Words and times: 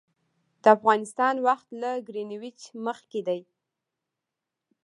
د 0.61 0.63
افغانستان 0.77 1.35
وخت 1.47 1.67
له 1.81 1.91
ګرینویچ 2.07 2.61
مخکې 2.85 3.19
دی 3.27 3.41